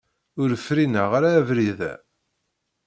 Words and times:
Ur 0.41 0.51
frineɣ 0.65 1.09
ara 1.17 1.29
abrid-a. 1.39 1.93